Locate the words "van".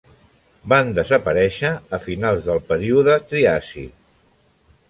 0.71-0.89